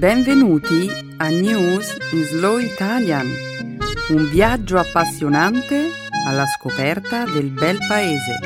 [0.00, 3.26] Benvenuti a News in Slow Italian,
[4.08, 5.90] un viaggio appassionante
[6.26, 8.38] alla scoperta del bel paese.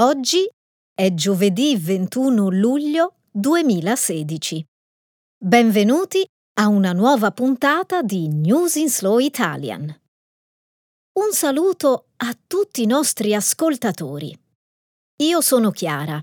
[0.00, 0.50] Oggi
[0.92, 4.64] è giovedì 21 luglio 2016.
[5.38, 6.26] Benvenuti
[6.56, 9.86] a una nuova puntata di News in Slow Italian.
[11.18, 14.36] Un saluto a tutti i nostri ascoltatori.
[15.22, 16.22] Io sono Chiara.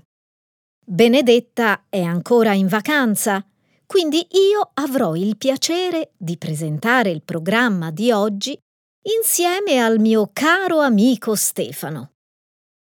[0.84, 3.46] Benedetta è ancora in vacanza,
[3.84, 8.58] quindi io avrò il piacere di presentare il programma di oggi
[9.02, 12.12] insieme al mio caro amico Stefano.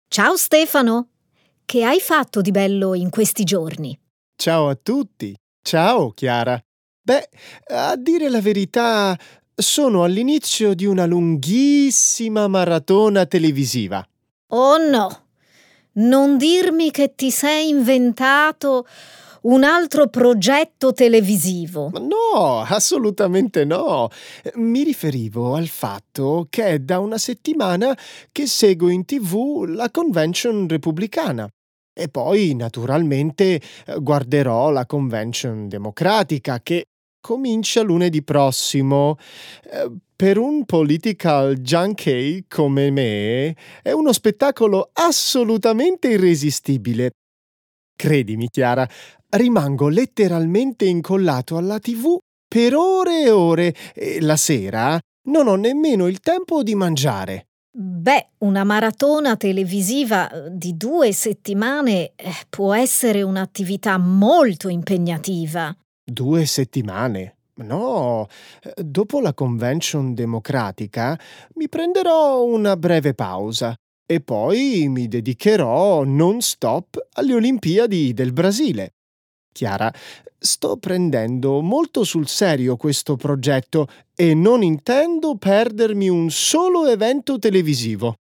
[0.07, 1.09] Ciao Stefano!
[1.63, 3.98] Che hai fatto di bello in questi giorni?
[4.35, 5.35] Ciao a tutti!
[5.62, 6.59] Ciao Chiara!
[7.08, 7.30] Beh,
[7.68, 9.16] a dire la verità,
[9.54, 14.04] sono all'inizio di una lunghissima maratona televisiva.
[14.48, 15.26] Oh no!
[15.98, 18.88] Non dirmi che ti sei inventato
[19.41, 21.91] un altro progetto televisivo.
[21.91, 24.10] No, assolutamente no.
[24.55, 27.96] Mi riferivo al fatto che è da una settimana
[28.32, 31.48] che seguo in tv la convention repubblicana.
[31.94, 33.62] E poi, naturalmente,
[33.99, 36.88] guarderò la convention democratica che
[37.26, 39.18] comincia lunedì prossimo.
[39.63, 47.13] Eh, per un political junkie come me è uno spettacolo assolutamente irresistibile.
[47.98, 48.87] Credimi, Chiara,
[49.29, 52.15] rimango letteralmente incollato alla TV
[52.48, 57.48] per ore e ore e la sera non ho nemmeno il tempo di mangiare.
[57.76, 65.75] Beh, una maratona televisiva di due settimane eh, può essere un'attività molto impegnativa.
[66.07, 67.38] Due settimane?
[67.56, 68.28] No,
[68.75, 71.19] dopo la convention democratica
[71.56, 78.94] mi prenderò una breve pausa e poi mi dedicherò non stop alle Olimpiadi del Brasile.
[79.51, 79.91] Chiara,
[80.38, 88.13] sto prendendo molto sul serio questo progetto e non intendo perdermi un solo evento televisivo.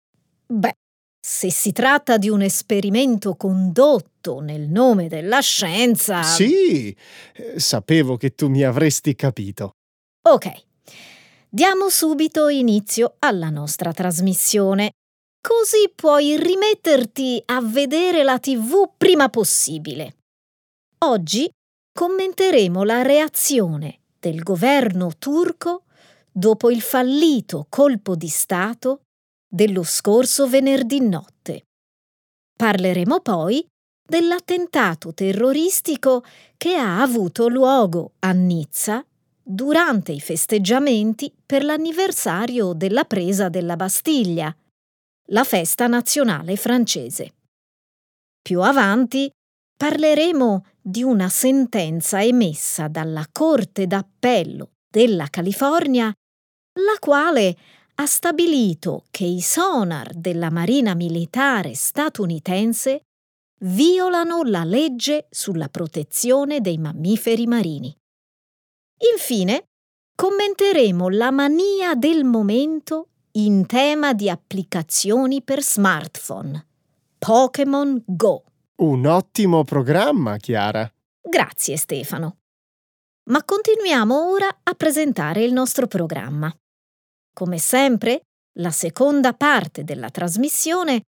[0.47, 0.76] Beh,
[1.25, 6.25] se si tratta di un esperimento condotto nel nome della scienza.
[6.25, 6.94] Sì,
[7.34, 9.77] eh, sapevo che tu mi avresti capito.
[10.28, 10.50] Ok,
[11.49, 14.91] diamo subito inizio alla nostra trasmissione,
[15.41, 20.16] così puoi rimetterti a vedere la TV prima possibile.
[21.04, 21.49] Oggi
[21.93, 25.84] commenteremo la reazione del governo turco
[26.33, 29.02] dopo il fallito colpo di Stato
[29.53, 31.67] dello scorso venerdì notte.
[32.57, 33.67] Parleremo poi
[34.03, 36.25] dell'attentato terroristico
[36.57, 39.05] che ha avuto luogo a Nizza
[39.43, 44.55] durante i festeggiamenti per l'anniversario della presa della Bastiglia,
[45.27, 47.34] la festa nazionale francese.
[48.41, 49.31] Più avanti
[49.77, 57.57] parleremo di una sentenza emessa dalla Corte d'Appello della California, la quale
[57.94, 63.03] ha stabilito che i sonar della Marina Militare statunitense
[63.60, 67.97] violano la legge sulla protezione dei mammiferi marini.
[69.14, 69.69] Infine,
[70.14, 76.66] commenteremo la mania del momento in tema di applicazioni per smartphone.
[77.19, 78.44] Pokémon Go.
[78.76, 80.91] Un ottimo programma, Chiara.
[81.20, 82.38] Grazie Stefano.
[83.30, 86.53] Ma continuiamo ora a presentare il nostro programma.
[87.34, 88.22] Come sempre,
[88.59, 91.03] la seconda parte della trasmissione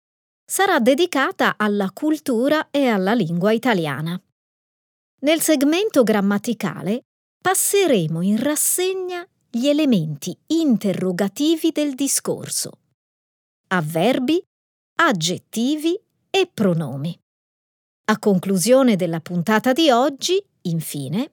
[0.50, 4.20] sarà dedicata alla cultura e alla lingua italiana.
[5.22, 7.04] Nel segmento grammaticale
[7.42, 12.72] passeremo in rassegna gli elementi interrogativi del discorso,
[13.68, 14.42] avverbi,
[14.96, 17.18] aggettivi e pronomi.
[18.06, 21.32] A conclusione della puntata di oggi, infine,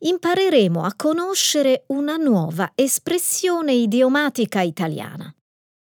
[0.00, 5.34] impareremo a conoscere una nuova espressione idiomatica italiana.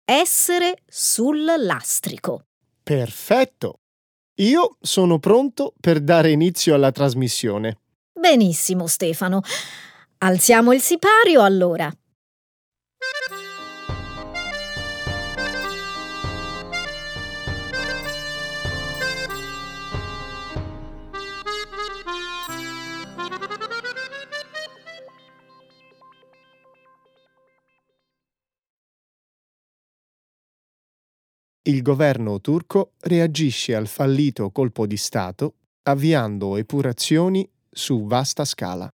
[0.05, 2.45] Essere sul lastrico.
[2.81, 3.79] Perfetto!
[4.37, 7.79] Io sono pronto per dare inizio alla trasmissione.
[8.11, 9.41] Benissimo, Stefano.
[10.19, 11.91] Alziamo il sipario allora.
[31.65, 38.89] Il governo turco reagisce al fallito colpo di Stato avviando epurazioni su vasta scala.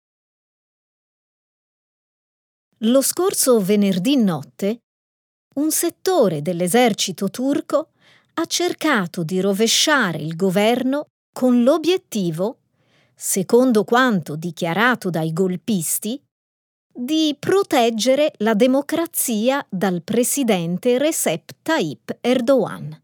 [2.80, 4.80] lo scorso venerdì notte
[5.56, 7.92] un settore dell'esercito turco
[8.34, 12.60] ha cercato di rovesciare il governo con l'obiettivo,
[13.16, 16.22] secondo quanto dichiarato dai golpisti,
[16.97, 23.01] di proteggere la democrazia dal presidente Recep Tayyip Erdogan.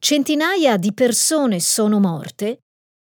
[0.00, 2.62] Centinaia di persone sono morte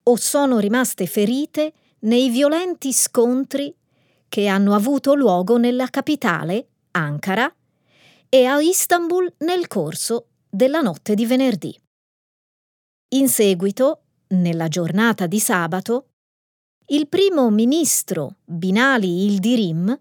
[0.05, 3.75] o sono rimaste ferite nei violenti scontri
[4.27, 7.55] che hanno avuto luogo nella capitale, Ankara,
[8.31, 11.79] e a Istanbul nel corso della notte di venerdì.
[13.17, 16.12] In seguito, nella giornata di sabato,
[16.93, 19.99] il primo ministro Binali Ildirim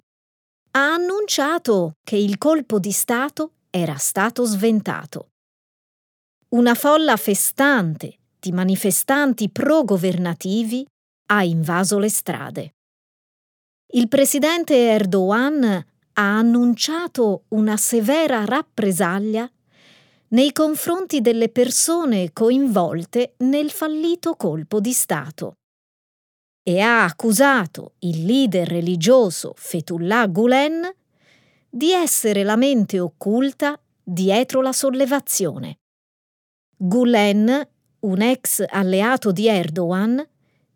[0.71, 5.29] ha annunciato che il colpo di Stato era stato sventato.
[6.49, 10.85] Una folla festante di manifestanti pro-governativi
[11.27, 12.73] ha invaso le strade.
[13.93, 19.49] Il presidente Erdogan ha annunciato una severa rappresaglia
[20.29, 25.55] nei confronti delle persone coinvolte nel fallito colpo di Stato
[26.63, 30.93] e ha accusato il leader religioso Fethullah Gulen
[31.69, 35.79] di essere la mente occulta dietro la sollevazione.
[36.75, 37.67] Gulen,
[37.99, 40.27] un ex alleato di Erdogan,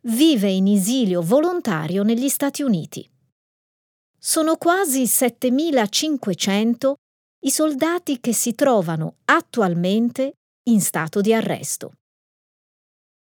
[0.02, 3.10] vive in esilio volontario negli Stati Uniti.
[4.18, 6.96] Sono quasi 7500
[7.46, 10.34] i soldati che si trovano attualmente
[10.70, 11.94] in stato di arresto.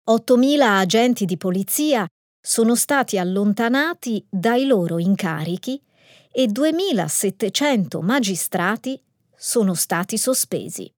[0.10, 2.08] 8.000 agenti di polizia
[2.42, 5.82] sono stati allontanati dai loro incarichi
[6.32, 9.02] e 2.700 magistrati
[9.36, 10.92] sono stati sospesi,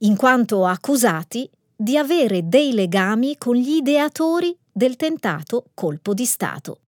[0.00, 6.80] in quanto accusati di avere dei legami con gli ideatori del tentato colpo di Stato.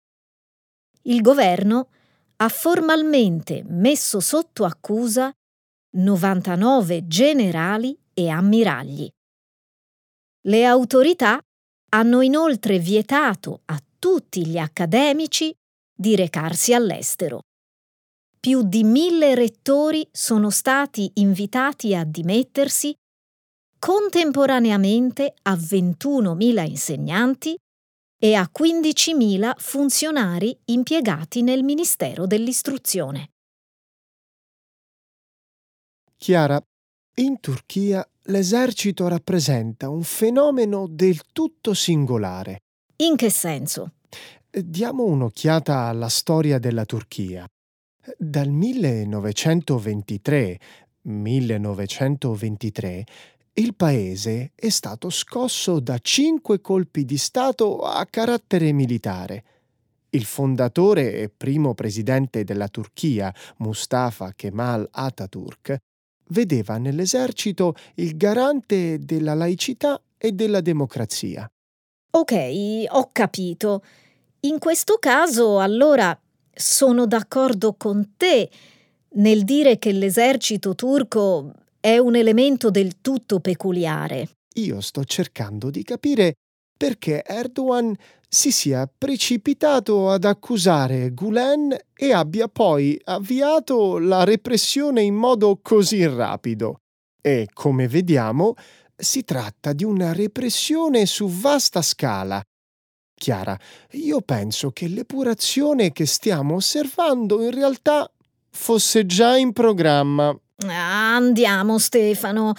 [1.02, 1.88] Il governo
[2.36, 5.32] ha formalmente messo sotto accusa
[5.96, 9.08] 99 generali e ammiragli.
[10.46, 11.40] Le autorità
[11.94, 15.54] hanno inoltre vietato a tutti gli accademici
[15.96, 17.42] di recarsi all'estero.
[18.40, 22.92] Più di mille rettori sono stati invitati a dimettersi
[23.78, 27.56] contemporaneamente a 21.000 insegnanti
[28.18, 33.30] e a 15.000 funzionari impiegati nel Ministero dell'Istruzione.
[36.16, 36.60] Chiara,
[37.16, 42.60] in Turchia l'esercito rappresenta un fenomeno del tutto singolare.
[42.96, 43.94] In che senso?
[44.50, 47.46] Diamo un'occhiata alla storia della Turchia.
[48.16, 50.60] Dal 1923,
[51.02, 53.04] 1923
[53.56, 59.44] il paese è stato scosso da cinque colpi di Stato a carattere militare.
[60.10, 65.76] Il fondatore e primo presidente della Turchia, Mustafa Kemal Atatürk,
[66.28, 71.48] vedeva nell'esercito il garante della laicità e della democrazia.
[72.12, 73.82] Ok, ho capito.
[74.40, 76.18] In questo caso, allora,
[76.52, 78.48] sono d'accordo con te
[79.16, 84.28] nel dire che l'esercito turco è un elemento del tutto peculiare.
[84.54, 86.34] Io sto cercando di capire
[86.76, 87.94] perché Erdogan
[88.28, 96.04] si sia precipitato ad accusare Gulen e abbia poi avviato la repressione in modo così
[96.06, 96.80] rapido.
[97.22, 98.54] E, come vediamo,
[98.96, 102.42] si tratta di una repressione su vasta scala.
[103.14, 103.58] Chiara,
[103.92, 108.10] io penso che l'epurazione che stiamo osservando in realtà
[108.50, 110.36] fosse già in programma.
[110.66, 112.52] Andiamo, Stefano.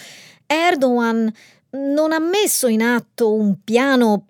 [0.47, 1.31] Erdogan
[1.75, 4.27] non ha messo in atto un piano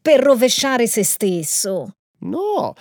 [0.00, 1.92] per rovesciare se stesso.
[2.20, 2.74] No,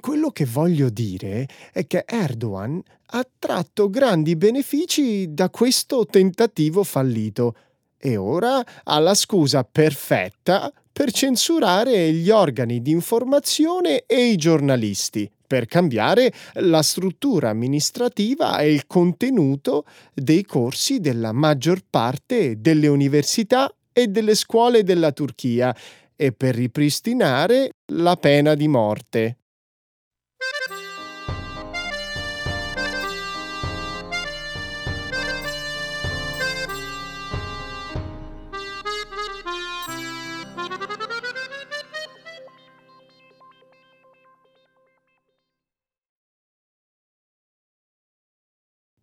[0.00, 7.54] quello che voglio dire è che Erdogan ha tratto grandi benefici da questo tentativo fallito
[7.98, 15.30] e ora ha la scusa perfetta per censurare gli organi di informazione e i giornalisti
[15.50, 23.68] per cambiare la struttura amministrativa e il contenuto dei corsi della maggior parte delle università
[23.92, 25.74] e delle scuole della Turchia
[26.14, 29.39] e per ripristinare la pena di morte.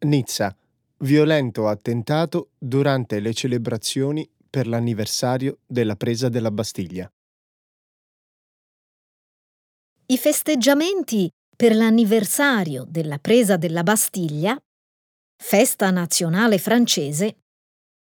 [0.08, 0.56] Nizza.
[1.00, 7.12] Violento attentato durante le celebrazioni per l'anniversario della presa della Bastiglia.
[10.06, 14.58] I festeggiamenti per l'anniversario della presa della Bastiglia,
[15.36, 17.40] festa nazionale francese,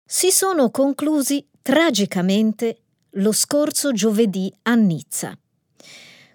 [0.04, 2.82] si sono conclusi tragicamente
[3.12, 5.38] lo scorso giovedì a Nizza,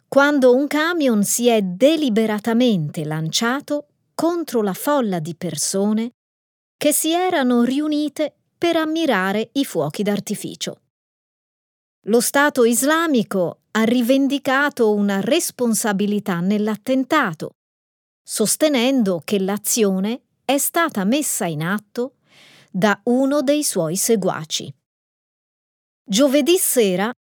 [0.06, 6.12] quando un camion si è deliberatamente lanciato contro la folla di persone
[6.78, 10.80] che si erano riunite per ammirare i fuochi d'artificio.
[12.06, 17.50] Lo Stato islamico ha rivendicato una responsabilità nell'attentato,
[18.23, 22.14] sostenendo che l'azione è stata messa in atto
[22.70, 24.73] da uno dei suoi seguaci.
[26.08, 27.12] Giovedì sera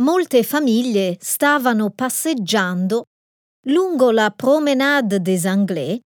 [0.00, 3.04] molte famiglie stavano passeggiando
[3.68, 6.00] lungo la Promenade des Anglais,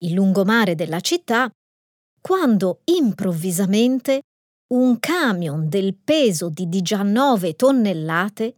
[0.00, 1.50] il lungomare della città,
[2.20, 4.22] quando improvvisamente
[4.74, 8.56] un camion del peso di 19 tonnellate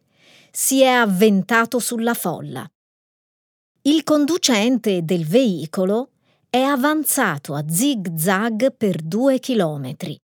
[0.50, 2.66] si è avventato sulla folla.
[3.82, 6.10] Il conducente del veicolo
[6.50, 10.18] è avanzato a zig zag per due chilometri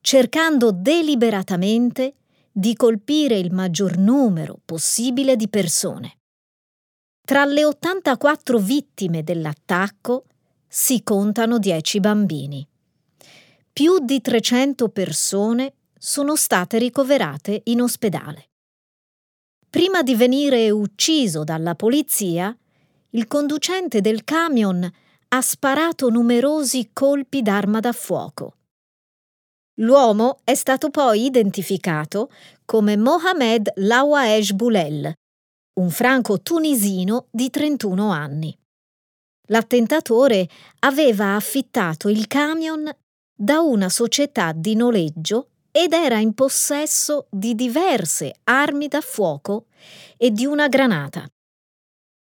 [0.00, 2.14] cercando deliberatamente
[2.50, 6.18] di colpire il maggior numero possibile di persone.
[7.24, 10.24] Tra le 84 vittime dell'attacco
[10.72, 12.64] si contano 10 bambini.
[13.72, 18.50] Più di 300 persone sono state ricoverate in ospedale.
[19.68, 22.56] Prima di venire ucciso dalla polizia,
[23.10, 24.88] il conducente del camion
[25.32, 28.54] ha sparato numerosi colpi d'arma da fuoco
[29.80, 32.30] L'uomo è stato poi identificato
[32.66, 35.10] come Mohamed Lawaej Boulel,
[35.80, 38.54] un franco-tunisino di 31 anni.
[39.50, 40.48] L'attentatore
[40.80, 42.88] aveva affittato il camion
[43.34, 49.66] da una società di noleggio ed era in possesso di diverse armi da fuoco
[50.16, 51.28] e di una granata.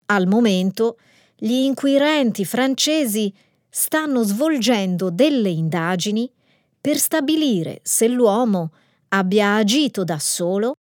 [0.08, 0.98] Al momento
[1.36, 3.34] gli inquirenti francesi
[3.70, 6.32] stanno svolgendo delle indagini
[6.80, 8.72] per stabilire se l'uomo
[9.10, 10.76] abbia agito da solo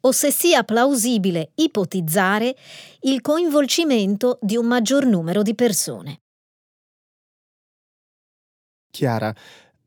[0.00, 2.56] o se sia plausibile ipotizzare
[3.00, 6.20] il coinvolgimento di un maggior numero di persone.
[8.90, 9.34] Chiara,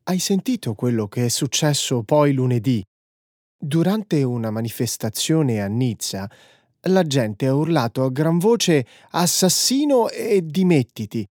[0.04, 2.84] hai sentito quello che è successo poi lunedì?
[3.58, 6.30] Durante una manifestazione a Nizza,
[6.88, 11.26] la gente ha urlato a gran voce assassino e dimettiti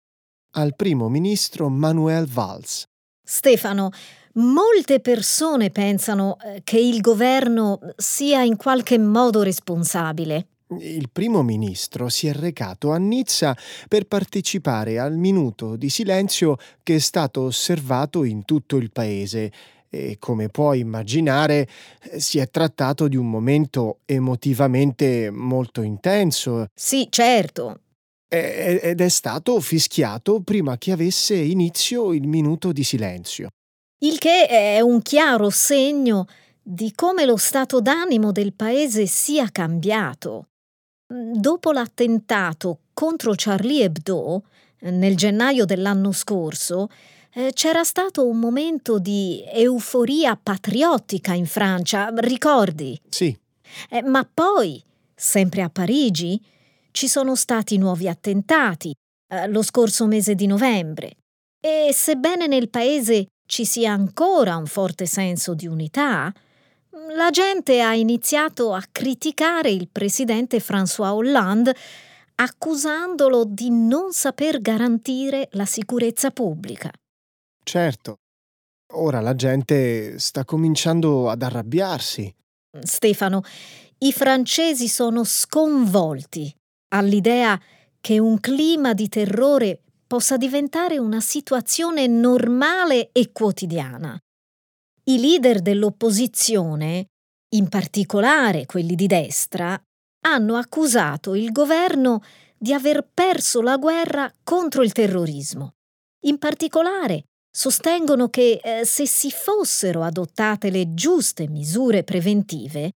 [0.53, 2.85] al primo ministro Manuel Valls.
[3.23, 3.91] Stefano,
[4.35, 10.47] Molte persone pensano eh, che il governo sia in qualche modo responsabile.
[10.79, 13.57] Il primo ministro si è recato a Nizza
[13.89, 19.51] per partecipare al minuto di silenzio che è stato osservato in tutto il paese
[19.89, 21.67] e come puoi immaginare
[22.19, 26.67] si è trattato di un momento emotivamente molto intenso.
[26.73, 27.81] Sì, certo.
[28.29, 33.49] Ed è stato fischiato prima che avesse inizio il minuto di silenzio
[34.01, 36.27] il che è un chiaro segno
[36.63, 40.49] di come lo stato d'animo del paese sia cambiato.
[41.07, 44.45] Dopo l'attentato contro Charlie Hebdo,
[44.81, 46.89] nel gennaio dell'anno scorso,
[47.33, 52.99] eh, c'era stato un momento di euforia patriottica in Francia, ricordi?
[53.09, 53.37] Sì.
[53.89, 54.83] Eh, ma poi,
[55.15, 56.41] sempre a Parigi,
[56.93, 58.95] ci sono stati nuovi attentati,
[59.29, 61.17] eh, lo scorso mese di novembre.
[61.61, 66.33] E sebbene nel paese ci sia ancora un forte senso di unità,
[67.17, 71.75] la gente ha iniziato a criticare il presidente François Hollande
[72.37, 76.93] accusandolo di non saper garantire la sicurezza pubblica.
[77.65, 78.19] Certo.
[78.93, 82.33] Ora la gente sta cominciando ad arrabbiarsi.
[82.81, 83.43] Stefano,
[83.99, 86.55] i francesi sono sconvolti
[86.91, 87.61] all'idea
[88.01, 94.19] che un clima di terrore possa diventare una situazione normale e quotidiana.
[95.05, 97.07] I leader dell'opposizione,
[97.55, 99.81] in particolare quelli di destra,
[100.27, 102.25] hanno accusato il governo
[102.59, 105.75] di aver perso la guerra contro il terrorismo.
[106.25, 112.91] In particolare sostengono che eh, se si fossero adottate le giuste misure preventive,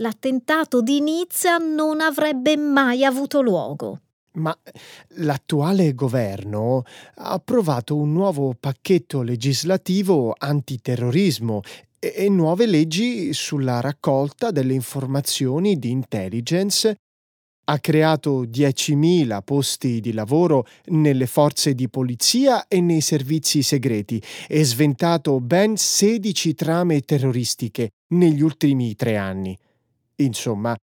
[0.00, 4.00] l'attentato di Nizza non avrebbe mai avuto luogo.
[4.32, 4.56] Ma
[5.16, 6.82] l'attuale governo
[7.16, 11.62] ha approvato un nuovo pacchetto legislativo antiterrorismo
[11.98, 16.96] e nuove leggi sulla raccolta delle informazioni di intelligence,
[17.64, 24.64] ha creato 10.000 posti di lavoro nelle forze di polizia e nei servizi segreti e
[24.64, 29.56] sventato ben 16 trame terroristiche negli ultimi tre anni.
[30.16, 30.74] Insomma,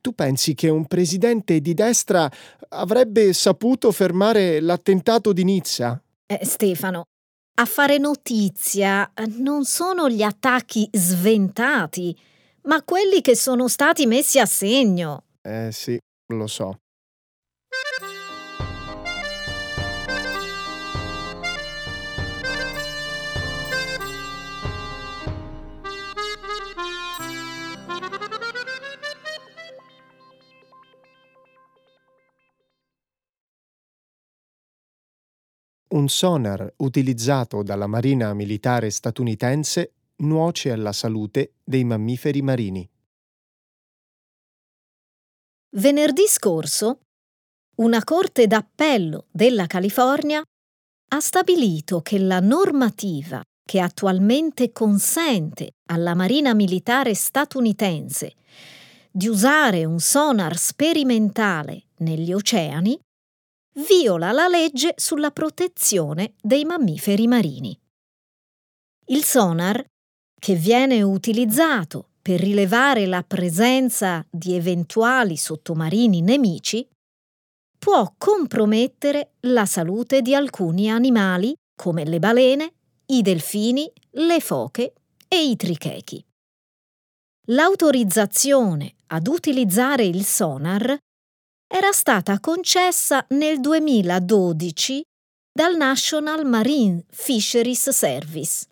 [0.00, 2.30] Tu pensi che un presidente di destra
[2.70, 6.00] avrebbe saputo fermare l'attentato di Nizza?
[6.26, 7.04] Eh, Stefano,
[7.58, 12.16] a fare notizia non sono gli attacchi sventati,
[12.62, 15.24] ma quelli che sono stati messi a segno.
[15.40, 15.98] Eh sì,
[16.32, 16.78] lo so.
[35.88, 42.88] Un sonar utilizzato dalla Marina Militare statunitense nuoce alla salute dei mammiferi marini.
[45.76, 47.02] Venerdì scorso,
[47.76, 50.42] una corte d'appello della California
[51.08, 58.34] ha stabilito che la normativa che attualmente consente alla Marina Militare statunitense
[59.08, 62.98] di usare un sonar sperimentale negli oceani
[63.76, 67.78] viola la legge sulla protezione dei mammiferi marini.
[69.08, 69.84] Il sonar,
[70.38, 76.88] che viene utilizzato per rilevare la presenza di eventuali sottomarini nemici,
[77.78, 82.72] può compromettere la salute di alcuni animali come le balene,
[83.06, 84.94] i delfini, le foche
[85.28, 86.24] e i trichechi.
[87.48, 90.98] L'autorizzazione ad utilizzare il sonar
[91.68, 95.02] era stata concessa nel 2012
[95.52, 98.66] dal National Marine Fisheries Service,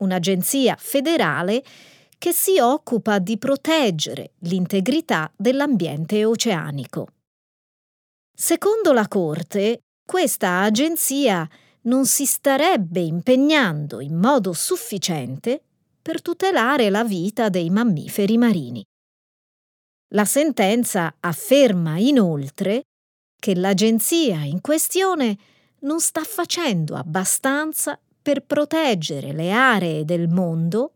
[0.00, 1.64] un'agenzia federale
[2.16, 7.08] che si occupa di proteggere l'integrità dell'ambiente oceanico.
[8.32, 11.48] Secondo la Corte, questa agenzia
[11.82, 15.62] non si starebbe impegnando in modo sufficiente
[16.00, 18.84] per tutelare la vita dei mammiferi marini.
[20.14, 22.82] La sentenza afferma inoltre
[23.38, 25.36] che l'agenzia in questione
[25.80, 30.92] non sta facendo abbastanza per proteggere le aree del mondo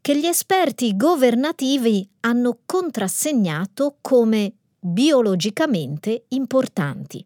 [0.00, 7.24] che gli esperti governativi hanno contrassegnato come biologicamente importanti.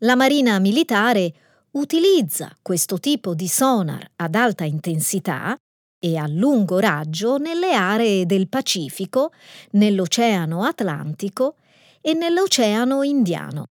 [0.00, 1.32] La Marina Militare
[1.72, 5.56] utilizza questo tipo di sonar ad alta intensità
[5.98, 9.32] e a lungo raggio nelle aree del Pacifico,
[9.72, 11.56] nell'Oceano Atlantico
[12.00, 13.66] e nell'Oceano Indiano,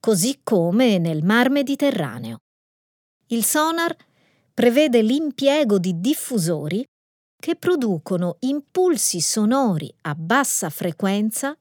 [0.00, 2.38] così come nel Mar Mediterraneo.
[3.28, 3.94] Il sonar
[4.54, 6.84] prevede l'impiego di diffusori
[7.38, 11.56] che producono impulsi sonori a bassa frequenza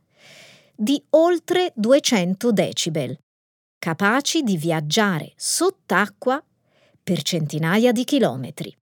[0.75, 3.17] di oltre 200 decibel,
[3.77, 6.43] capaci di viaggiare sott'acqua
[7.03, 8.75] per centinaia di chilometri.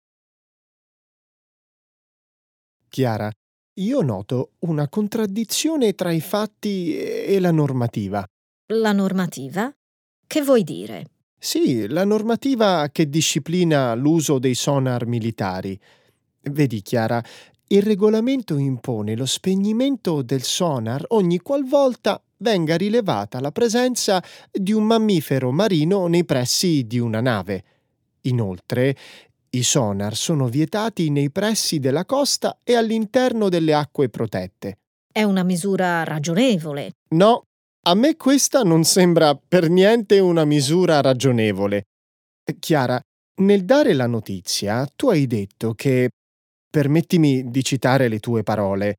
[2.93, 3.33] Chiara,
[3.81, 8.23] io noto una contraddizione tra i fatti e la normativa.
[8.75, 9.75] La normativa?
[10.27, 11.07] Che vuoi dire?
[11.39, 15.81] Sì, la normativa che disciplina l'uso dei sonar militari.
[16.51, 17.25] Vedi, Chiara,
[17.69, 24.85] il regolamento impone lo spegnimento del sonar ogni qualvolta venga rilevata la presenza di un
[24.85, 27.65] mammifero marino nei pressi di una nave.
[28.25, 28.95] Inoltre,
[29.55, 34.79] i sonar sono vietati nei pressi della costa e all'interno delle acque protette.
[35.13, 36.93] È una misura ragionevole.
[37.11, 37.45] No,
[37.87, 41.85] a me questa non sembra per niente una misura ragionevole.
[42.59, 42.99] Chiara,
[43.43, 46.11] nel dare la notizia, tu hai detto che,
[46.71, 48.97] permettimi di citare le tue parole,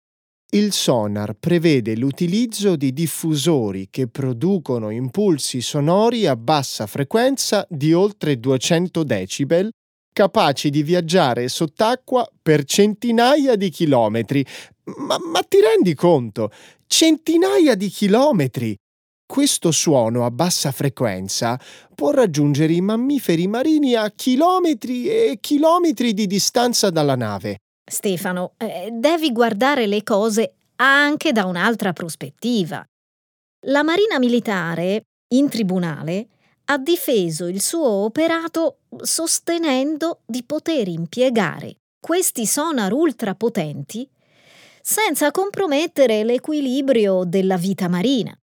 [0.54, 8.39] il sonar prevede l'utilizzo di diffusori che producono impulsi sonori a bassa frequenza di oltre
[8.39, 9.72] 200 decibel
[10.13, 14.45] capaci di viaggiare sott'acqua per centinaia di chilometri.
[14.97, 16.52] Ma, ma ti rendi conto?
[16.88, 18.78] Centinaia di chilometri!
[19.26, 21.60] Questo suono a bassa frequenza
[21.95, 27.58] può raggiungere i mammiferi marini a chilometri e chilometri di distanza dalla nave.
[27.84, 32.86] Stefano, eh, devi guardare le cose anche da un'altra prospettiva.
[33.67, 36.28] La Marina Militare, in tribunale,
[36.65, 44.08] ha difeso il suo operato sostenendo di poter impiegare questi sonar ultrapotenti
[44.82, 48.38] senza compromettere l'equilibrio della vita marina.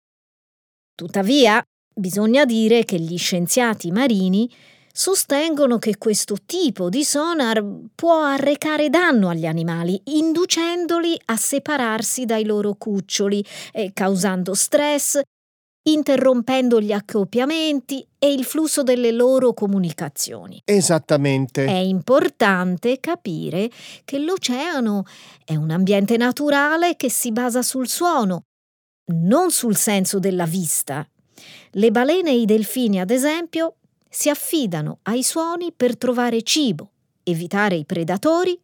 [0.94, 1.62] Tuttavia,
[1.94, 4.48] bisogna dire che gli scienziati marini
[4.92, 12.44] sostengono che questo tipo di sonar può arrecare danno agli animali, inducendoli a separarsi dai
[12.44, 15.20] loro cuccioli, e causando stress
[15.82, 20.60] interrompendo gli accoppiamenti e il flusso delle loro comunicazioni.
[20.64, 21.64] Esattamente.
[21.64, 23.70] È importante capire
[24.04, 25.04] che l'oceano
[25.44, 28.42] è un ambiente naturale che si basa sul suono,
[29.12, 31.08] non sul senso della vista.
[31.72, 33.76] Le balene e i delfini, ad esempio,
[34.08, 36.90] si affidano ai suoni per trovare cibo,
[37.22, 38.58] evitare i predatori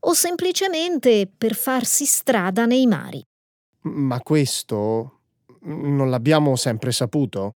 [0.00, 3.22] o semplicemente per farsi strada nei mari.
[3.82, 5.17] Ma questo
[5.68, 7.52] non l'abbiamo sempre saputo?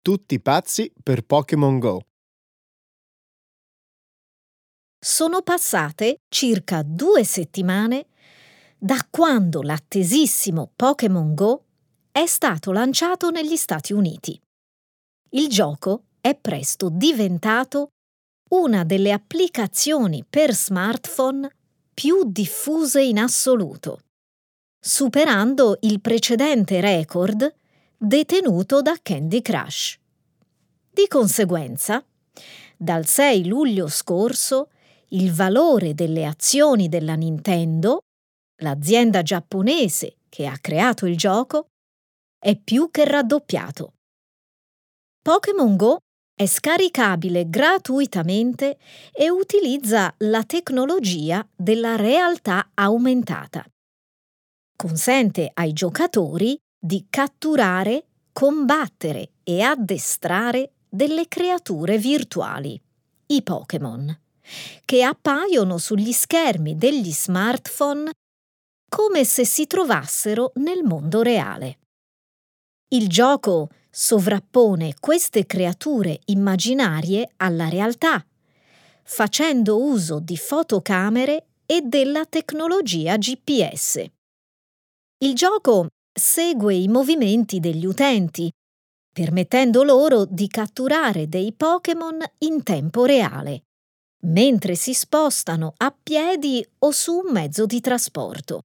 [0.00, 2.00] Tutti pazzi per Pokémon Go.
[4.98, 8.06] Sono passate circa due settimane
[8.78, 11.64] da quando l'attesissimo Pokémon Go
[12.12, 14.40] è stato lanciato negli Stati Uniti.
[15.30, 17.88] Il gioco è presto diventato
[18.50, 21.50] una delle applicazioni per smartphone
[21.92, 24.00] più diffuse in assoluto,
[24.78, 27.54] superando il precedente record
[27.96, 29.98] detenuto da Candy Crush.
[30.90, 32.04] Di conseguenza,
[32.76, 34.68] dal 6 luglio scorso
[35.08, 38.00] il valore delle azioni della Nintendo,
[38.56, 41.68] l'azienda giapponese che ha creato il gioco,
[42.38, 43.94] è più che raddoppiato.
[45.22, 45.98] Pokémon Go
[46.34, 48.78] è scaricabile gratuitamente
[49.12, 53.64] e utilizza la tecnologia della realtà aumentata.
[54.76, 62.80] Consente ai giocatori di catturare, combattere e addestrare delle creature virtuali,
[63.28, 64.20] i Pokémon,
[64.84, 68.10] che appaiono sugli schermi degli smartphone
[68.88, 71.78] come se si trovassero nel mondo reale.
[72.88, 78.24] Il gioco sovrappone queste creature immaginarie alla realtà,
[79.02, 84.04] facendo uso di fotocamere e della tecnologia GPS.
[85.18, 88.50] Il gioco segue i movimenti degli utenti,
[89.12, 93.62] permettendo loro di catturare dei Pokémon in tempo reale,
[94.26, 98.60] mentre si spostano a piedi o su un mezzo di trasporto.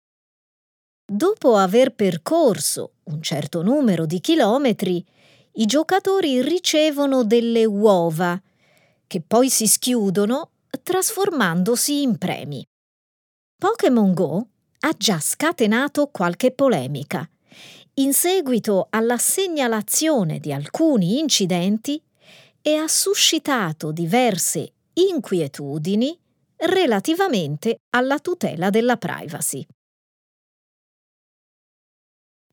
[1.14, 5.06] Dopo aver percorso un certo numero di chilometri,
[5.56, 8.42] i giocatori ricevono delle uova,
[9.08, 12.66] che poi si schiudono trasformandosi in premi.
[13.58, 14.48] Pokémon Go
[14.80, 17.30] ha già scatenato qualche polemica
[17.96, 22.02] in seguito alla segnalazione di alcuni incidenti
[22.62, 26.18] e ha suscitato diverse inquietudini
[26.56, 29.68] relativamente alla tutela della privacy.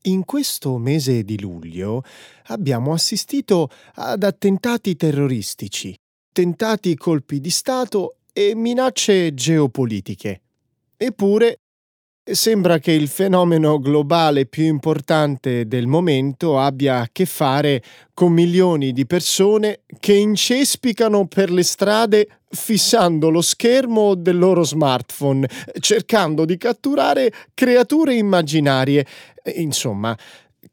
[0.03, 2.03] In questo mese di luglio
[2.47, 5.93] abbiamo assistito ad attentati terroristici,
[6.31, 10.41] tentati colpi di Stato e minacce geopolitiche.
[10.95, 11.59] Eppure
[12.31, 17.81] Sembra che il fenomeno globale più importante del momento abbia a che fare
[18.13, 25.49] con milioni di persone che incespicano per le strade fissando lo schermo del loro smartphone,
[25.79, 29.05] cercando di catturare creature immaginarie.
[29.55, 30.15] Insomma,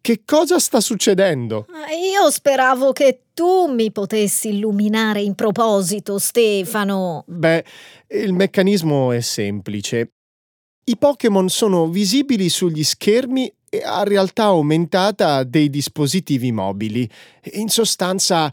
[0.02, 1.66] che cosa sta succedendo?
[1.90, 7.24] Io speravo che tu mi potessi illuminare in proposito, Stefano.
[7.26, 7.64] Beh,
[8.08, 10.10] il meccanismo è semplice.
[10.88, 13.52] I Pokémon sono visibili sugli schermi
[13.84, 17.10] a realtà aumentata dei dispositivi mobili.
[17.54, 18.52] In sostanza,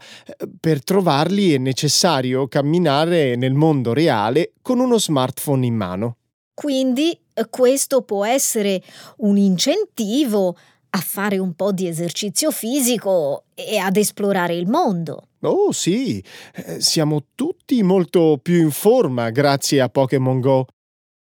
[0.58, 6.16] per trovarli è necessario camminare nel mondo reale con uno smartphone in mano.
[6.52, 7.16] Quindi
[7.50, 8.82] questo può essere
[9.18, 10.56] un incentivo
[10.90, 15.28] a fare un po' di esercizio fisico e ad esplorare il mondo.
[15.42, 20.66] Oh sì, eh, siamo tutti molto più in forma grazie a Pokémon Go.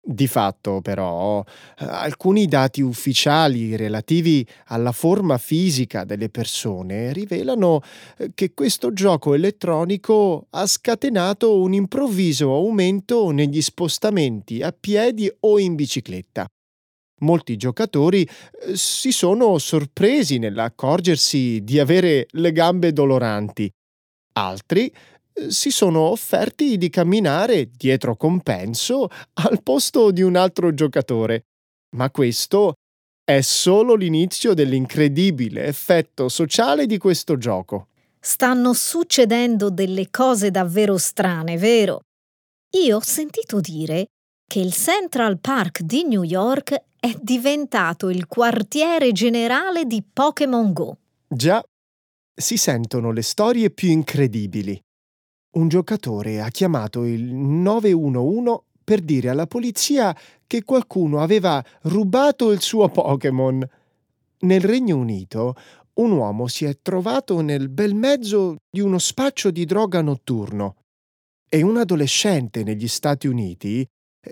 [0.07, 1.43] Di fatto, però,
[1.77, 7.81] alcuni dati ufficiali relativi alla forma fisica delle persone rivelano
[8.19, 15.59] eh, che questo gioco elettronico ha scatenato un improvviso aumento negli spostamenti a piedi o
[15.59, 16.47] in bicicletta.
[17.21, 23.73] Molti giocatori eh, si sono sorpresi nell'accorgersi di avere le gambe doloranti.
[24.37, 24.93] Altri
[25.49, 31.47] si sono offerti di camminare dietro compenso al posto di un altro giocatore.
[31.97, 32.75] Ma questo
[33.25, 37.89] è solo l'inizio dell'incredibile effetto sociale di questo gioco.
[38.21, 42.01] Stanno succedendo delle cose davvero strane, vero?
[42.77, 44.07] Io ho sentito dire
[44.47, 50.99] che il Central Park di New York è diventato il quartiere generale di Pokémon Go.
[51.29, 51.63] Già,
[52.35, 54.81] si sentono le storie più incredibili.
[55.55, 60.17] Un giocatore ha chiamato il 911 per dire alla polizia
[60.49, 63.65] che qualcuno aveva rubato il suo Pokémon.
[64.41, 65.55] Nel Regno Unito
[65.95, 70.75] un uomo si è trovato nel bel mezzo di uno spaccio di droga notturno
[71.49, 73.87] e un adolescente negli Stati Uniti,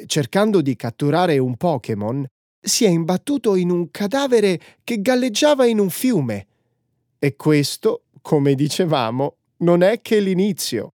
[0.06, 2.26] cercando di catturare un Pokémon,
[2.60, 6.46] si è imbattuto in un cadavere che galleggiava in un fiume.
[7.20, 10.90] E questo, come dicevamo, non è che l'inizio.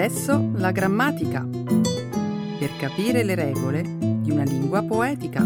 [0.00, 1.44] Adesso la grammatica.
[1.44, 5.42] Per capire le regole di una lingua poetica.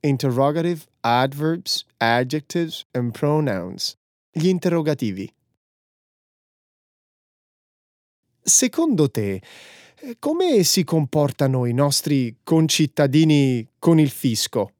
[0.00, 3.96] Interrogative, adverbs, adjectives and pronouns.
[4.32, 5.32] Gli interrogativi.
[8.40, 9.40] Secondo te,
[10.18, 14.72] come si comportano i nostri concittadini con il fisco?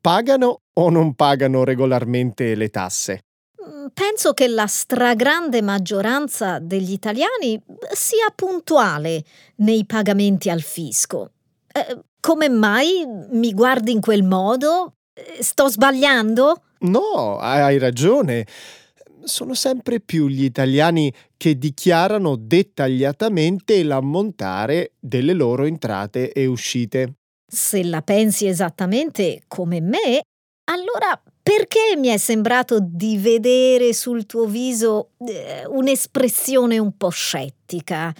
[0.00, 3.20] Pagano o non pagano regolarmente le tasse?
[3.68, 7.60] Mm, penso che la stragrande maggioranza degli italiani
[7.92, 9.24] sia puntuale
[9.56, 11.32] nei pagamenti al fisco.
[11.72, 14.94] Eh, come mai mi guardi in quel modo?
[15.12, 16.62] Eh, sto sbagliando?
[16.80, 18.46] No, hai ragione.
[19.24, 27.14] Sono sempre più gli italiani che dichiarano dettagliatamente l'ammontare delle loro entrate e uscite.
[27.46, 30.22] Se la pensi esattamente come me,
[30.70, 38.14] allora perché mi è sembrato di vedere sul tuo viso eh, un'espressione un po' scettica?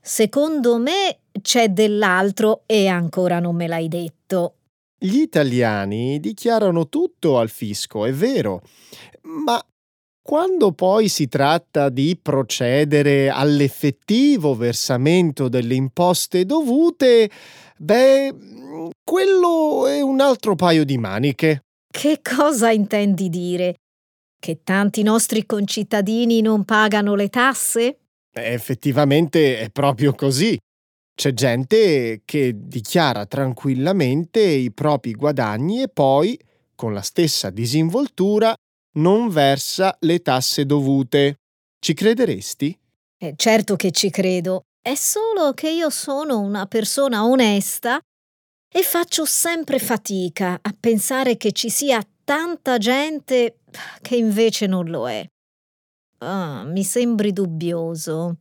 [0.00, 4.54] Secondo me c'è dell'altro e ancora non me l'hai detto.
[4.98, 8.62] Gli italiani dichiarano tutto al fisco, è vero,
[9.22, 9.62] ma
[10.22, 17.28] quando poi si tratta di procedere all'effettivo versamento delle imposte dovute,
[17.76, 18.34] beh,
[19.04, 21.64] quello è un altro paio di maniche.
[21.90, 23.74] Che cosa intendi dire?
[24.38, 27.98] Che tanti nostri concittadini non pagano le tasse?
[28.32, 30.56] Effettivamente è proprio così.
[31.14, 36.38] C'è gente che dichiara tranquillamente i propri guadagni e poi,
[36.74, 38.54] con la stessa disinvoltura,
[38.94, 41.36] non versa le tasse dovute.
[41.78, 42.78] Ci crederesti?
[43.18, 44.62] Eh, certo che ci credo.
[44.80, 48.00] È solo che io sono una persona onesta
[48.74, 53.58] e faccio sempre fatica a pensare che ci sia tanta gente
[54.00, 55.24] che invece non lo è.
[56.18, 58.38] Ah, mi sembri dubbioso.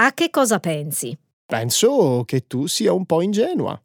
[0.00, 1.16] A che cosa pensi?
[1.44, 3.80] Penso che tu sia un po' ingenua.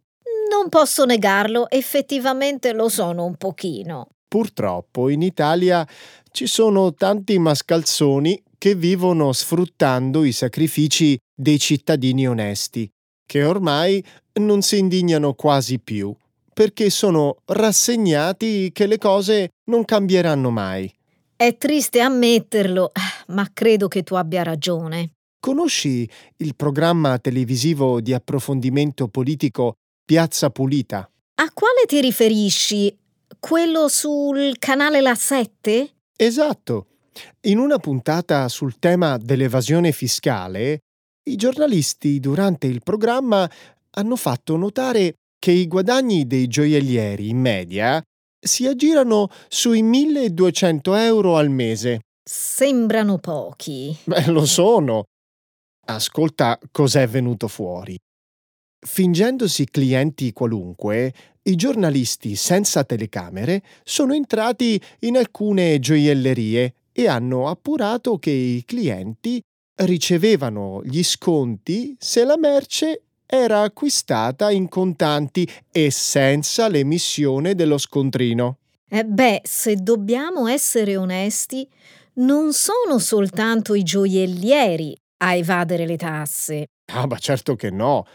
[0.50, 4.10] Non posso negarlo, effettivamente lo sono un pochino.
[4.36, 5.88] Purtroppo in Italia
[6.30, 12.86] ci sono tanti mascalzoni che vivono sfruttando i sacrifici dei cittadini onesti,
[13.26, 14.04] che ormai
[14.42, 16.14] non si indignano quasi più,
[16.54, 20.94] perché sono rassegnati che le cose non cambieranno mai.
[21.38, 22.92] È triste ammetterlo,
[23.28, 25.12] ma credo che tu abbia ragione.
[25.40, 26.06] Conosci
[26.40, 31.10] il programma televisivo di approfondimento politico Piazza Pulita?
[31.36, 33.04] A quale ti riferisci?
[33.40, 35.94] Quello sul canale La 7?
[36.16, 36.88] Esatto.
[37.42, 40.80] In una puntata sul tema dell'evasione fiscale,
[41.30, 43.50] i giornalisti durante il programma
[43.92, 48.02] hanno fatto notare che i guadagni dei gioiellieri in media
[48.40, 52.02] si aggirano sui 1200 euro al mese.
[52.24, 53.96] Sembrano pochi.
[54.04, 55.06] Beh, lo sono,
[55.88, 57.96] Ascolta cos'è venuto fuori.
[58.86, 61.12] Fingendosi clienti qualunque,
[61.44, 69.42] i giornalisti senza telecamere sono entrati in alcune gioiellerie e hanno appurato che i clienti
[69.78, 78.60] ricevevano gli sconti se la merce era acquistata in contanti e senza l'emissione dello scontrino.
[78.88, 81.68] Eh beh, se dobbiamo essere onesti,
[82.14, 86.68] non sono soltanto i gioiellieri a evadere le tasse.
[86.88, 88.06] Ah, ma certo che no.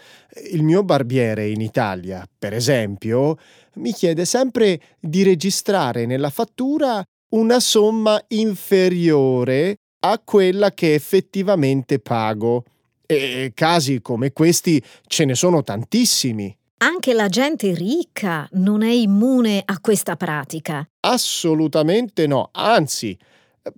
[0.51, 3.37] Il mio barbiere in Italia, per esempio,
[3.75, 12.63] mi chiede sempre di registrare nella fattura una somma inferiore a quella che effettivamente pago.
[13.05, 16.55] E casi come questi ce ne sono tantissimi.
[16.77, 20.83] Anche la gente ricca non è immune a questa pratica.
[21.01, 23.17] Assolutamente no, anzi,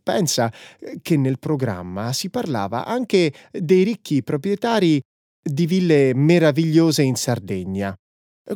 [0.02, 5.02] Pensa eh, che nel programma si parlava anche dei ricchi proprietari
[5.42, 7.94] di ville meravigliose in Sardegna.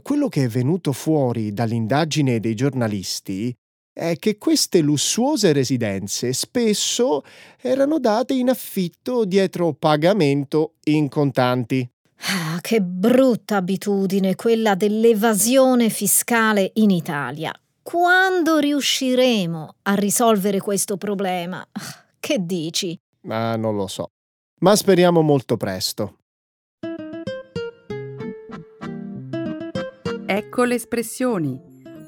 [0.02, 3.54] Quello che è venuto fuori dall'indagine dei giornalisti
[3.98, 7.24] è che queste lussuose residenze spesso
[7.60, 11.90] erano date in affitto dietro pagamento in contanti.
[12.20, 17.52] Ah, che brutta abitudine quella dell'evasione fiscale in Italia.
[17.90, 21.66] Quando riusciremo a risolvere questo problema?
[22.20, 23.00] Che dici?
[23.30, 24.08] Ah, non lo so.
[24.60, 26.18] Ma speriamo molto presto.
[30.26, 31.58] Ecco le espressioni,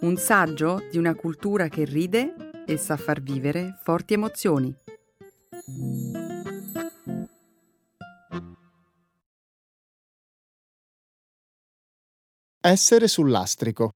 [0.01, 2.33] un saggio di una cultura che ride
[2.65, 4.75] e sa far vivere forti emozioni.
[12.59, 13.91] Essere sul lastrico.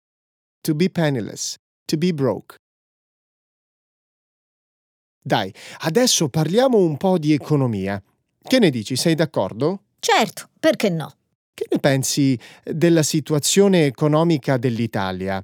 [0.62, 1.58] To be penniless.
[1.94, 2.56] To be broke.
[5.24, 8.02] Dai, adesso parliamo un po' di economia.
[8.42, 9.84] Che ne dici, sei d'accordo?
[10.00, 11.14] Certo, perché no?
[11.54, 15.40] Che ne pensi della situazione economica dell'Italia?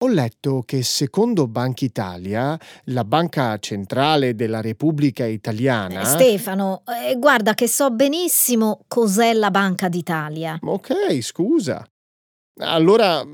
[0.00, 6.02] Ho letto che secondo Banca Italia, la banca centrale della Repubblica Italiana...
[6.02, 10.58] Eh, Stefano, eh, guarda che so benissimo cos'è la Banca d'Italia.
[10.60, 11.82] Ok, scusa.
[12.60, 13.24] Allora,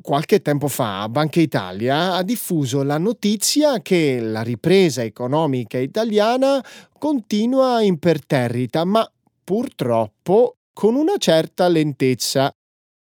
[0.00, 6.64] qualche tempo fa Banca Italia ha diffuso la notizia che la ripresa economica italiana
[6.98, 9.06] continua imperterrita, ma
[9.42, 12.50] purtroppo con una certa lentezza.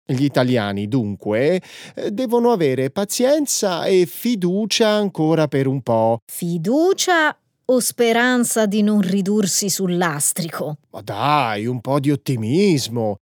[0.03, 1.61] Gli italiani, dunque,
[2.09, 6.17] devono avere pazienza e fiducia ancora per un po'.
[6.29, 10.79] Fiducia o speranza di non ridursi sul lastrico?
[10.89, 13.20] Ma dai, un po' di ottimismo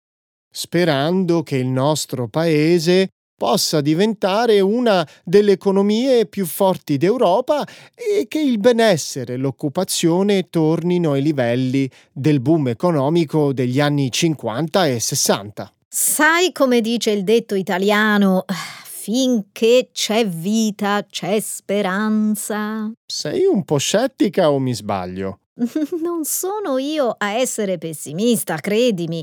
[0.57, 7.63] sperando che il nostro paese possa diventare una delle economie più forti d'Europa
[7.95, 14.87] e che il benessere e l'occupazione tornino ai livelli del boom economico degli anni 50
[14.87, 15.75] e 60.
[15.87, 18.47] Sai come dice il detto italiano?
[18.83, 22.91] Finché c'è vita, c'è speranza.
[23.05, 25.41] Sei un po' scettica o mi sbaglio?
[26.03, 29.23] non sono io a essere pessimista, credimi.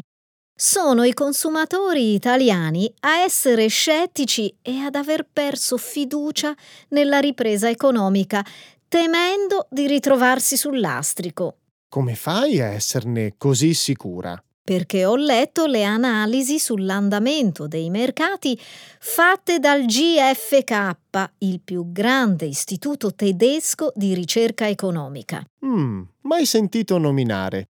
[0.55, 6.55] Sono i consumatori italiani a essere scettici e ad aver perso fiducia
[6.89, 8.45] nella ripresa economica,
[8.87, 11.57] temendo di ritrovarsi sul lastrico.
[11.89, 14.41] Come fai a esserne così sicura?
[14.63, 18.57] Perché ho letto le analisi sull'andamento dei mercati
[18.99, 20.97] fatte dal GFK,
[21.39, 25.43] il più grande istituto tedesco di ricerca economica.
[25.65, 27.69] Mm, mai sentito nominare.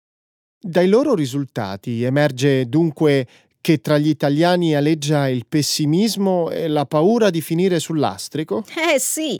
[0.67, 3.29] Dai loro risultati emerge dunque
[3.61, 8.65] che tra gli italiani aleggia il pessimismo e la paura di finire sul lastrico?
[8.91, 9.39] Eh sì.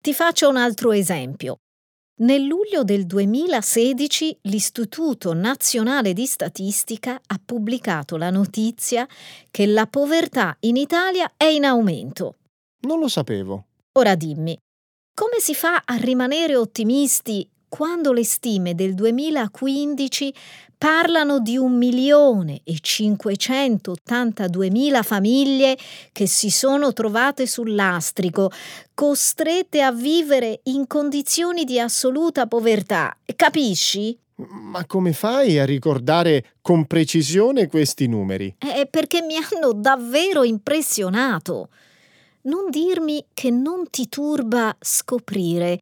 [0.00, 1.56] Ti faccio un altro esempio.
[2.20, 9.08] Nel luglio del 2016 l'Istituto Nazionale di Statistica ha pubblicato la notizia
[9.50, 12.36] che la povertà in Italia è in aumento.
[12.82, 13.64] Non lo sapevo.
[13.98, 14.56] Ora dimmi,
[15.12, 20.34] come si fa a rimanere ottimisti quando le stime del 2015
[20.76, 25.78] parlano di un milione e 582 mila famiglie
[26.10, 28.50] che si sono trovate sul lastrico,
[28.92, 33.16] costrette a vivere in condizioni di assoluta povertà.
[33.36, 34.18] Capisci?
[34.34, 38.56] Ma come fai a ricordare con precisione questi numeri?
[38.58, 41.68] È perché mi hanno davvero impressionato.
[42.42, 45.78] Non dirmi che non ti turba scoprire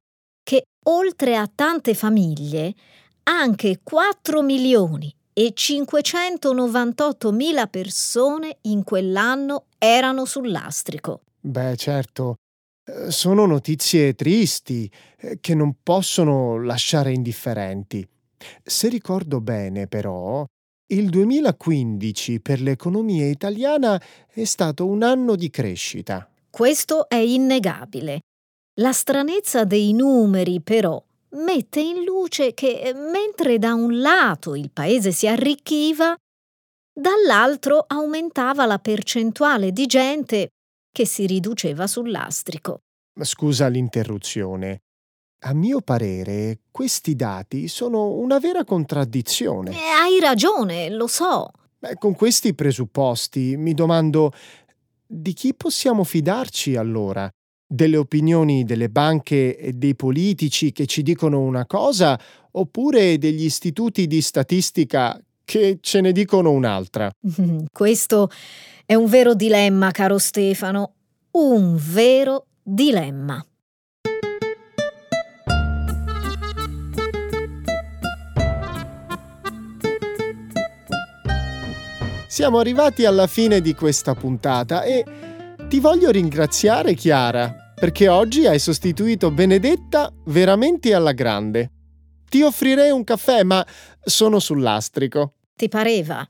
[0.89, 2.75] oltre a tante famiglie,
[3.25, 11.23] anche 4 milioni e 598 mila persone in quell'anno erano sul lastrico.
[11.41, 12.37] Beh, certo,
[12.85, 18.07] eh, sono notizie tristi eh, che non possono lasciare indifferenti.
[18.63, 20.45] Se ricordo bene, però,
[20.91, 26.29] il 2015 per l'economia italiana è stato un anno di crescita.
[26.51, 28.21] Questo è innegabile.
[28.79, 35.11] La stranezza dei numeri, però, mette in luce che mentre da un lato il paese
[35.11, 36.17] si arricchiva,
[36.93, 40.51] dall'altro aumentava la percentuale di gente
[40.93, 42.83] che si riduceva sul lastrico.
[43.21, 44.83] Scusa l'interruzione.
[45.41, 49.73] A mio parere, questi dati sono una vera contraddizione.
[49.73, 51.51] Eh, hai ragione, lo so.
[51.81, 54.33] Beh, con questi presupposti mi domando
[55.05, 57.29] di chi possiamo fidarci allora?
[57.71, 62.19] Delle opinioni delle banche e dei politici che ci dicono una cosa
[62.53, 67.11] oppure degli istituti di statistica che ce ne dicono un'altra.
[67.71, 68.31] Questo
[68.87, 70.95] è un vero dilemma, caro Stefano,
[71.33, 73.45] un vero dilemma.
[82.39, 85.05] siamo arrivati alla fine di questa puntata e
[85.69, 91.71] ti voglio ringraziare, Chiara, perché oggi hai sostituito Benedetta veramente alla grande.
[92.27, 93.65] Ti offrirei un caffè, ma
[94.03, 95.35] sono sul lastrico.
[95.55, 96.27] Ti pareva?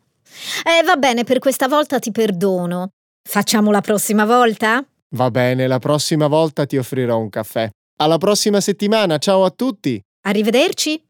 [0.64, 2.91] Eh, va bene, per questa volta ti perdono.
[3.22, 4.84] Facciamo la prossima volta?
[5.11, 7.68] Va bene, la prossima volta ti offrirò un caffè.
[8.01, 10.01] Alla prossima settimana, ciao a tutti!
[10.22, 11.07] Arrivederci!